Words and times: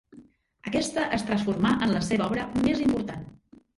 Aquesta 0.69 1.03
es 1.17 1.27
transformà 1.29 1.73
en 1.89 1.93
la 1.99 2.03
seva 2.07 2.31
obra 2.31 2.47
més 2.67 2.83
important. 2.87 3.29